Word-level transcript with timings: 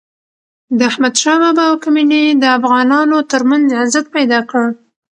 د 0.77 0.79
احمد 0.89 1.15
شاه 1.21 1.37
بابا 1.45 1.63
واکمني 1.71 2.23
د 2.41 2.43
افغانانو 2.57 3.17
ترمنځ 3.31 3.65
عزت 3.81 4.05
پیدا 4.15 4.39
کړ. 4.49 4.63